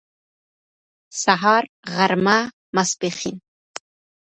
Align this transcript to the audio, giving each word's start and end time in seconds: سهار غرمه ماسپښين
سهار 1.21 1.63
غرمه 1.93 2.37
ماسپښين 2.75 3.37